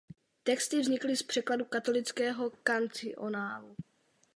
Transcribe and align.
Texty 0.43 0.79
vznikly 0.79 1.15
z 1.17 1.23
překladu 1.23 1.65
katolického 1.65 2.49
kancionálu. 2.49 3.75